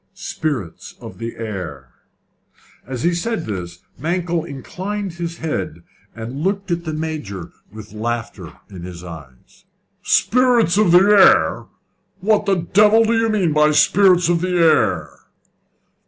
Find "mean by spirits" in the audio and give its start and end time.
13.29-14.27